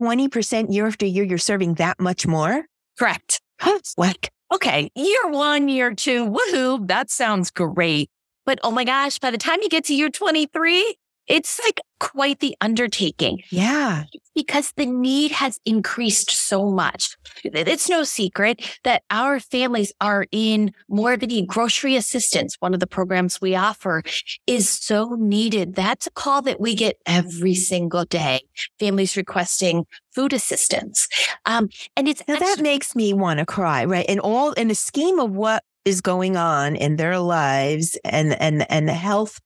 [0.02, 2.66] 20% year after year, you're serving that much more?
[2.98, 3.40] Correct.
[3.96, 4.28] What?
[4.52, 4.90] Okay.
[4.94, 6.86] Year one, year two, woohoo.
[6.86, 8.10] That sounds great.
[8.44, 12.40] But oh my gosh, by the time you get to year 23, it's like quite
[12.40, 13.40] the undertaking.
[13.50, 14.04] Yeah.
[14.34, 17.16] Because the need has increased so much.
[17.44, 21.46] It's no secret that our families are in more of a need.
[21.46, 24.02] Grocery assistance, one of the programs we offer,
[24.46, 25.74] is so needed.
[25.74, 28.42] That's a call that we get every single day.
[28.78, 31.08] Families requesting food assistance.
[31.46, 34.06] Um, and it's now that makes me want to cry, right?
[34.08, 38.70] And all in the scheme of what is going on in their lives and and
[38.70, 39.40] and the health,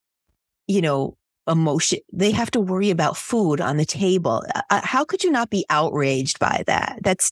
[0.67, 1.18] you know,
[1.49, 2.01] emotion.
[2.13, 4.45] They have to worry about food on the table.
[4.55, 7.01] Uh, uh, how could you not be outraged by that?
[7.03, 7.31] That's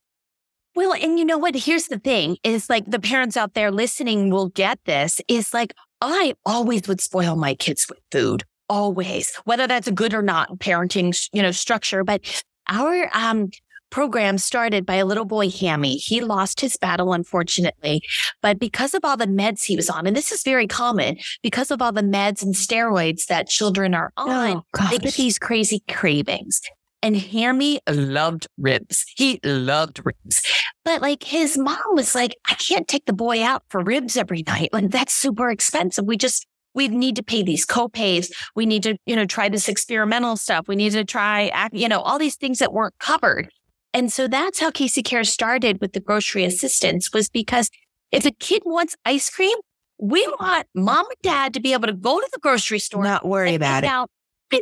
[0.74, 1.54] well, and you know what?
[1.54, 5.72] Here's the thing is like the parents out there listening will get this is like,
[6.02, 8.44] I always would spoil my kids with food.
[8.68, 12.04] Always, whether that's a good or not parenting, you know, structure.
[12.04, 13.50] But our um,
[13.90, 15.96] program started by a little boy, Hammy.
[15.96, 18.02] He lost his battle, unfortunately,
[18.42, 21.70] but because of all the meds he was on, and this is very common, because
[21.70, 25.38] of all the meds and steroids that children are oh, on, oh, they get these
[25.38, 26.60] crazy cravings.
[27.02, 29.04] And Hammy loved ribs.
[29.16, 30.42] He loved ribs.
[30.84, 34.42] But like his mom was like, I can't take the boy out for ribs every
[34.44, 34.70] night.
[34.72, 36.04] Like that's super expensive.
[36.04, 38.34] We just, we need to pay these co-pays.
[38.56, 40.66] We need to, you know, try this experimental stuff.
[40.66, 43.50] We need to try, you know, all these things that weren't covered.
[43.96, 47.70] And so that's how Casey Cares started with the grocery assistance was because
[48.12, 49.56] if a kid wants ice cream,
[49.98, 53.26] we want mom and dad to be able to go to the grocery store, not
[53.26, 53.86] worry about it.
[53.86, 54.10] Out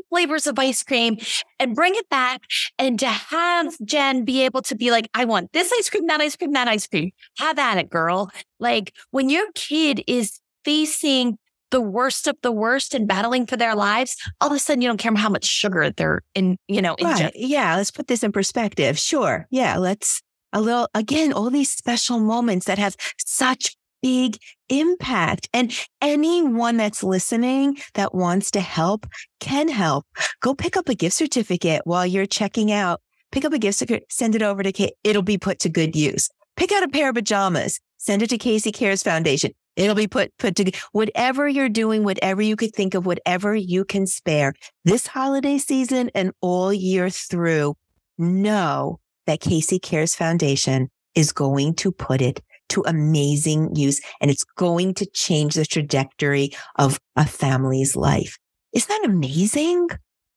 [0.09, 1.19] flavors of ice cream
[1.59, 2.43] and bring it back
[2.79, 6.21] and to have Jen be able to be like, I want this ice cream, that
[6.21, 7.11] ice cream, that ice cream.
[7.39, 8.31] Have at it, girl.
[8.61, 11.39] Like when your kid is facing
[11.75, 14.87] the worst of the worst and battling for their lives, all of a sudden you
[14.87, 17.33] don't care how much sugar they're in, you know, right.
[17.35, 17.75] yeah.
[17.75, 18.97] Let's put this in perspective.
[18.97, 19.49] Sure.
[19.51, 19.77] Yeah.
[19.79, 24.37] Let's a little, again, all these special moments that have such big
[24.69, 25.49] impact.
[25.53, 29.05] And anyone that's listening that wants to help
[29.41, 30.07] can help.
[30.43, 33.01] Go pick up a gift certificate while you're checking out.
[33.33, 34.95] Pick up a gift certificate, send it over to Kate.
[35.03, 36.31] It'll be put to good use.
[36.57, 39.51] Pick out a pair of pajamas, send it to Casey Cares Foundation.
[39.77, 43.85] It'll be put, put to whatever you're doing, whatever you could think of, whatever you
[43.85, 47.75] can spare this holiday season and all year through.
[48.17, 54.45] Know that Casey Cares Foundation is going to put it to amazing use and it's
[54.57, 58.39] going to change the trajectory of a family's life.
[58.73, 59.89] Isn't that amazing?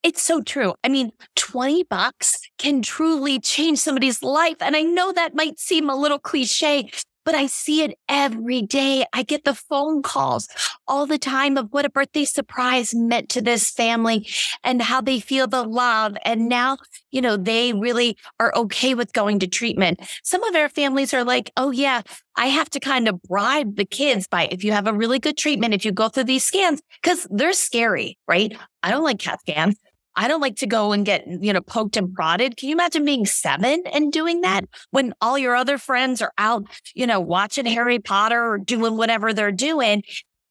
[0.04, 0.74] It's so true.
[0.84, 4.58] I mean, 20 bucks can truly change somebody's life.
[4.62, 6.90] And I know that might seem a little cliche,
[7.28, 9.04] but I see it every day.
[9.12, 10.48] I get the phone calls
[10.88, 14.26] all the time of what a birthday surprise meant to this family
[14.64, 16.16] and how they feel the love.
[16.24, 16.78] And now,
[17.12, 20.00] you know, they really are okay with going to treatment.
[20.24, 22.02] Some of our families are like, oh yeah,
[22.38, 25.38] I have to kind of bribe the kids by if you have a really good
[25.38, 28.56] treatment, if you go through these scans, because they're scary, right?
[28.84, 29.76] I don't like CAT scans.
[30.18, 32.58] I don't like to go and get, you know, poked and prodded.
[32.58, 36.66] Can you imagine being seven and doing that when all your other friends are out,
[36.96, 40.02] you know, watching Harry Potter or doing whatever they're doing?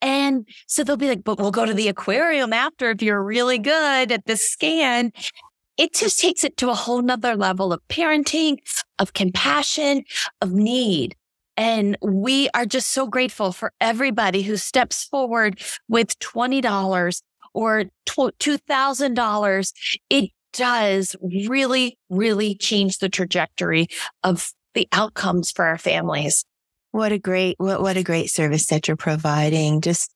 [0.01, 3.59] And so they'll be like, but we'll go to the aquarium after if you're really
[3.59, 5.13] good at the scan.
[5.77, 8.59] It just takes it to a whole nother level of parenting,
[8.99, 10.05] of compassion,
[10.41, 11.17] of need.
[11.57, 17.23] And we are just so grateful for everybody who steps forward with $20
[17.57, 19.73] or $2,000,
[20.11, 23.89] it does really, really change the trajectory
[24.23, 26.45] of the outcomes for our families.
[26.91, 29.81] What a great, what, what a great service that you're providing.
[29.81, 30.11] Just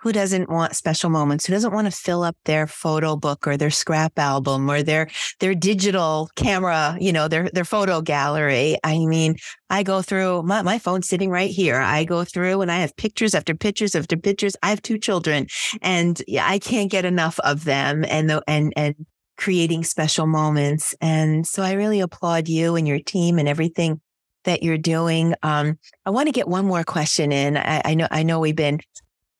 [0.00, 1.46] who doesn't want special moments?
[1.46, 5.08] Who doesn't want to fill up their photo book or their scrap album or their
[5.40, 8.78] their digital camera, you know, their their photo gallery?
[8.84, 9.36] I mean,
[9.70, 11.76] I go through my, my phone's sitting right here.
[11.76, 14.56] I go through and I have pictures after pictures after pictures.
[14.62, 15.48] I have two children
[15.82, 18.94] and I can't get enough of them and the, and and
[19.36, 20.94] creating special moments.
[21.00, 24.00] And so I really applaud you and your team and everything
[24.44, 25.34] that you're doing.
[25.42, 27.56] Um, I want to get one more question in.
[27.56, 28.80] I, I know I know we've been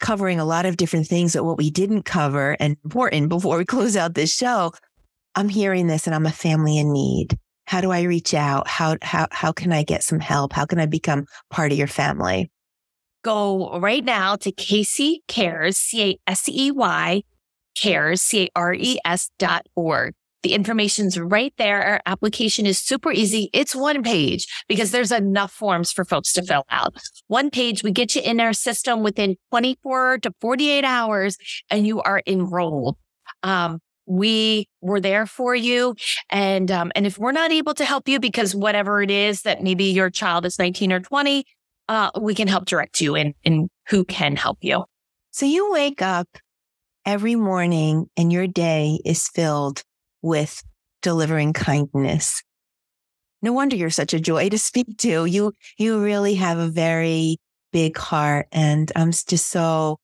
[0.00, 3.64] covering a lot of different things, but what we didn't cover and important before we
[3.66, 4.72] close out this show,
[5.34, 7.38] I'm hearing this and I'm a family in need.
[7.66, 8.66] How do I reach out?
[8.66, 10.52] How, how, how can I get some help?
[10.52, 12.50] How can I become part of your family?
[13.22, 17.22] Go right now to Casey Cares, C A S E Y,
[17.74, 20.14] cares, C A R E S dot org.
[20.42, 21.82] The information's right there.
[21.82, 23.50] Our application is super easy.
[23.52, 26.96] It's one page because there's enough forms for folks to fill out.
[27.26, 31.36] One page, we get you in our system within 24 to 48 hours
[31.70, 32.96] and you are enrolled.
[33.42, 35.94] Um, we were there for you.
[36.30, 39.62] And, um, and if we're not able to help you because whatever it is that
[39.62, 41.44] maybe your child is 19 or 20,
[41.88, 44.84] uh, we can help direct you in, in who can help you.
[45.30, 46.28] So you wake up
[47.04, 49.82] every morning and your day is filled
[50.22, 50.62] with
[51.02, 52.42] delivering kindness.
[53.40, 55.24] No wonder you're such a joy to speak to.
[55.24, 57.38] You, you really have a very
[57.72, 59.98] big heart and I'm just so,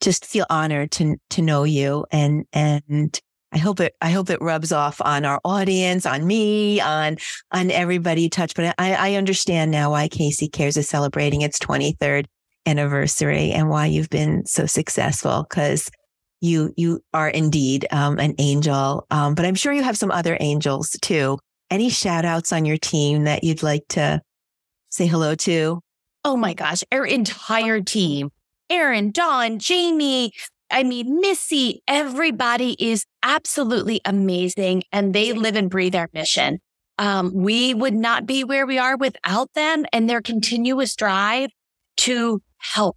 [0.00, 3.18] just feel honored to, to know you and, and
[3.52, 7.16] I hope it, I hope it rubs off on our audience, on me, on,
[7.52, 8.54] on everybody you touch.
[8.54, 12.26] But I, I understand now why Casey Cares is celebrating its 23rd
[12.66, 15.44] anniversary and why you've been so successful.
[15.44, 15.88] Cause
[16.40, 19.06] you you are indeed um, an angel.
[19.10, 21.38] Um, but I'm sure you have some other angels too.
[21.70, 24.20] Any shout outs on your team that you'd like to
[24.90, 25.80] say hello to?
[26.24, 28.30] Oh my gosh, our entire team.
[28.68, 30.32] Aaron, Dawn, Jamie,
[30.70, 36.58] I mean, Missy, everybody is absolutely amazing and they live and breathe our mission.
[36.98, 41.50] Um, we would not be where we are without them and their continuous drive
[41.98, 42.96] to help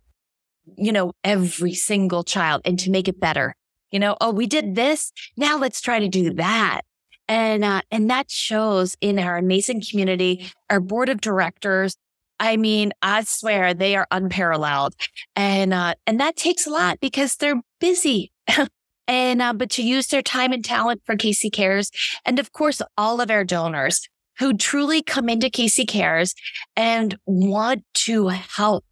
[0.78, 3.56] you know, every single child and to make it better.
[3.92, 5.12] You know, oh, we did this.
[5.36, 6.82] Now let's try to do that.
[7.28, 11.96] And, uh, and that shows in our amazing community, our board of directors.
[12.40, 14.96] I mean, I swear they are unparalleled.
[15.36, 18.32] And, uh, and that takes a lot because they're busy.
[19.08, 21.92] and, uh, but to use their time and talent for Casey Cares.
[22.26, 24.08] And of course, all of our donors
[24.40, 26.34] who truly come into Casey Cares
[26.76, 28.86] and want to help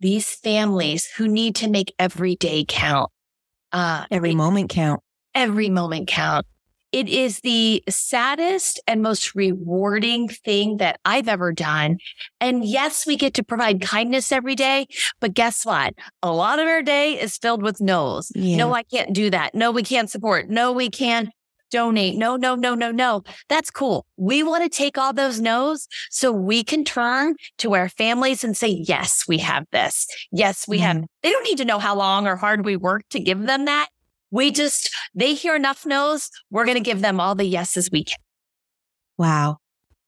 [0.00, 3.10] these families who need to make every day count.
[3.72, 5.00] Uh, every moment count.
[5.34, 6.46] Every moment count.
[6.94, 11.98] It is the saddest and most rewarding thing that I've ever done.
[12.40, 14.86] And yes, we get to provide kindness every day,
[15.20, 15.94] but guess what?
[16.22, 18.30] A lot of our day is filled with no's.
[18.36, 18.58] Yeah.
[18.58, 19.56] No, I can't do that.
[19.56, 20.48] No, we can't support.
[20.48, 21.30] No, we can't
[21.70, 22.16] donate.
[22.16, 23.22] No, no, no, no, no.
[23.48, 24.06] That's cool.
[24.16, 28.56] We want to take all those no's so we can turn to our families and
[28.56, 30.06] say, yes, we have this.
[30.30, 30.96] Yes, we mm have.
[30.96, 31.04] Mm-hmm.
[31.22, 33.88] They don't need to know how long or hard we work to give them that.
[34.30, 36.30] We just, they hear enough no's.
[36.50, 38.18] We're going to give them all the yeses we can.
[39.16, 39.58] Wow.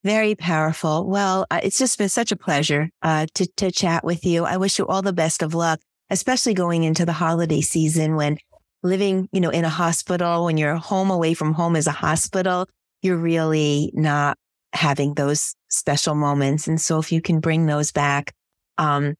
[0.04, 1.08] Very powerful.
[1.08, 4.44] Well, uh, it's just been such a pleasure uh, to, to chat with you.
[4.44, 5.80] I wish you all the best of luck,
[6.10, 8.38] especially going into the holiday season when
[8.82, 12.68] living, you know, in a hospital, when you're home away from home is a hospital,
[13.02, 14.38] you're really not
[14.72, 16.68] having those special moments.
[16.68, 18.34] And so if you can bring those back,
[18.78, 19.14] um,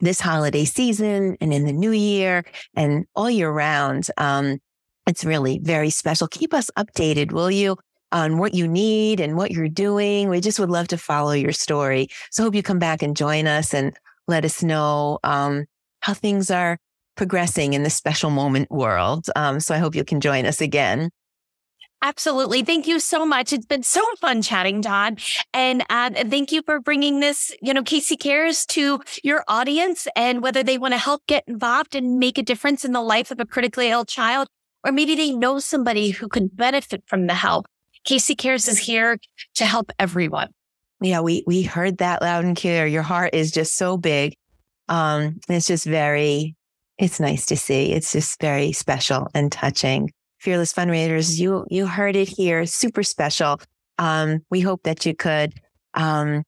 [0.00, 2.44] this holiday season and in the new year
[2.74, 4.58] and all year round, um,
[5.06, 6.28] it's really very special.
[6.28, 7.76] Keep us updated, will you?
[8.12, 10.28] On what you need and what you're doing.
[10.28, 12.08] We just would love to follow your story.
[12.30, 13.94] So hope you come back and join us and
[14.26, 15.66] let us know um,
[16.00, 16.78] how things are
[17.18, 19.26] progressing in the special moment world.
[19.36, 21.10] Um, so I hope you can join us again.
[22.00, 22.62] Absolutely.
[22.62, 23.52] Thank you so much.
[23.52, 25.16] It's been so fun chatting, Dawn.
[25.52, 30.40] And uh, thank you for bringing this, you know, Casey Cares to your audience and
[30.40, 33.40] whether they want to help get involved and make a difference in the life of
[33.40, 34.46] a critically ill child,
[34.84, 37.66] or maybe they know somebody who could benefit from the help.
[38.04, 39.18] Casey Cares is here
[39.56, 40.50] to help everyone.
[41.00, 42.86] Yeah, we, we heard that loud and clear.
[42.86, 44.36] Your heart is just so big.
[44.88, 46.54] Um, it's just very
[46.98, 47.92] it's nice to see.
[47.92, 50.10] It's just very special and touching.
[50.40, 53.60] Fearless fundraisers, you you heard it here, super special.
[53.98, 55.54] Um, we hope that you could
[55.94, 56.44] um,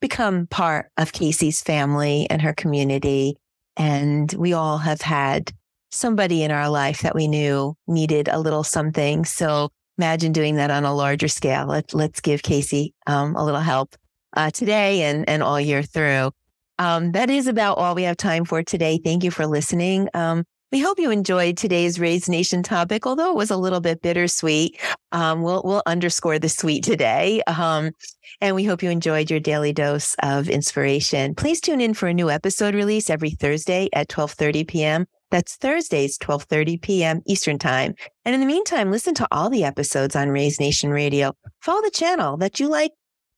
[0.00, 3.36] become part of Casey's family and her community.
[3.76, 5.52] And we all have had
[5.90, 9.24] somebody in our life that we knew needed a little something.
[9.24, 11.66] So imagine doing that on a larger scale.
[11.66, 13.96] Let, let's give Casey um, a little help
[14.36, 16.32] uh, today and, and all year through.
[16.78, 19.00] Um, that is about all we have time for today.
[19.02, 20.08] Thank you for listening.
[20.14, 20.44] Um,
[20.74, 24.80] we hope you enjoyed today's Raise Nation topic, although it was a little bit bittersweet.
[25.12, 27.42] Um, we'll, we'll underscore the sweet today.
[27.46, 27.92] Um,
[28.40, 31.36] and we hope you enjoyed your daily dose of inspiration.
[31.36, 35.06] Please tune in for a new episode release every Thursday at 1230 p.m.
[35.30, 37.22] That's Thursdays, 1230 p.m.
[37.24, 37.94] Eastern Time.
[38.24, 41.34] And in the meantime, listen to all the episodes on Raise Nation Radio.
[41.60, 42.90] Follow the channel that you like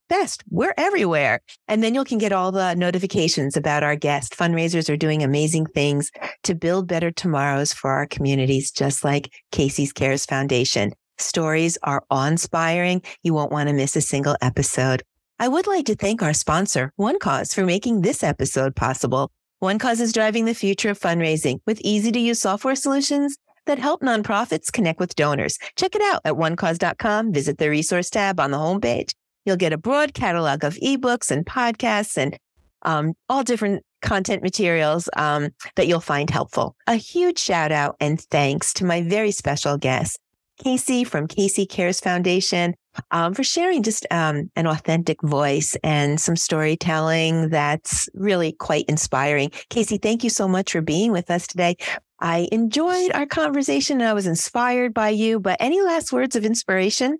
[0.08, 0.44] best.
[0.50, 1.40] We're everywhere.
[1.68, 4.36] And then you can get all the notifications about our guests.
[4.36, 6.10] Fundraisers are doing amazing things
[6.44, 10.92] to build better tomorrows for our communities, just like Casey's Cares Foundation.
[11.18, 13.02] Stories are awe inspiring.
[13.22, 15.02] You won't want to miss a single episode.
[15.38, 19.30] I would like to thank our sponsor, OneCause, for making this episode possible.
[19.62, 23.36] OneCause is driving the future of fundraising with easy to use software solutions
[23.66, 25.58] that help nonprofits connect with donors.
[25.76, 27.32] Check it out at onecause.com.
[27.32, 29.12] Visit the resource tab on the homepage.
[29.46, 32.36] You'll get a broad catalog of ebooks and podcasts and
[32.82, 36.76] um, all different content materials um, that you'll find helpful.
[36.86, 40.18] A huge shout out and thanks to my very special guest,
[40.62, 42.74] Casey from Casey Cares Foundation,
[43.10, 49.50] um, for sharing just um, an authentic voice and some storytelling that's really quite inspiring.
[49.70, 51.76] Casey, thank you so much for being with us today.
[52.18, 56.44] I enjoyed our conversation and I was inspired by you, but any last words of
[56.44, 57.18] inspiration?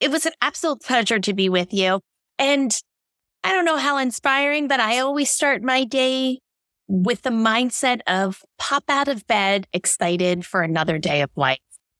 [0.00, 2.00] It was an absolute pleasure to be with you.
[2.38, 2.76] And
[3.42, 6.40] I don't know how inspiring, but I always start my day
[6.88, 11.58] with the mindset of pop out of bed, excited for another day of life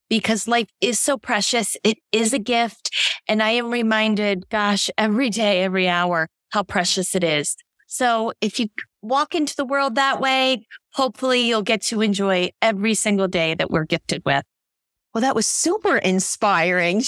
[0.08, 1.76] because life is so precious.
[1.82, 2.90] It is a gift.
[3.28, 7.56] And I am reminded, gosh, every day, every hour, how precious it is.
[7.86, 8.68] So if you
[9.02, 13.70] walk into the world that way, hopefully you'll get to enjoy every single day that
[13.70, 14.44] we're gifted with.
[15.14, 17.02] Well, that was super inspiring.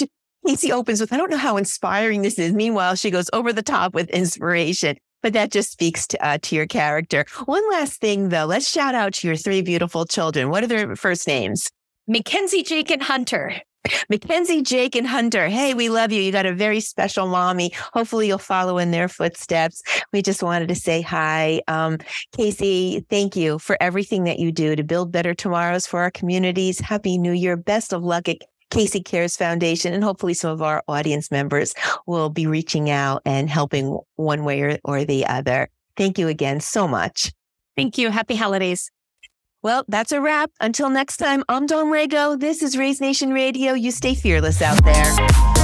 [0.49, 2.55] Casey opens with, I don't know how inspiring this is.
[2.55, 4.97] Meanwhile, she goes over the top with inspiration.
[5.23, 7.27] But that just speaks to, uh, to your character.
[7.45, 8.47] One last thing, though.
[8.47, 10.49] Let's shout out to your three beautiful children.
[10.49, 11.71] What are their first names?
[12.07, 13.57] Mackenzie, Jake, and Hunter.
[14.09, 15.49] Mackenzie, Jake, and Hunter.
[15.49, 16.23] Hey, we love you.
[16.23, 17.73] You got a very special mommy.
[17.93, 19.83] Hopefully, you'll follow in their footsteps.
[20.15, 21.61] We just wanted to say hi.
[21.69, 21.99] Um,
[22.35, 26.81] Casey, thank you for everything that you do to build better tomorrows for our communities.
[26.81, 27.59] Happy New Year.
[27.59, 28.39] Best of luck at
[28.71, 29.93] Casey Cares Foundation.
[29.93, 31.75] And hopefully, some of our audience members
[32.07, 35.69] will be reaching out and helping one way or, or the other.
[35.97, 37.33] Thank you again so much.
[37.77, 38.11] Thank you.
[38.11, 38.91] Happy holidays.
[39.63, 40.51] Well, that's a wrap.
[40.61, 42.37] Until next time, I'm Dawn Lego.
[42.37, 43.73] This is Raise Nation Radio.
[43.73, 45.58] You stay fearless out there.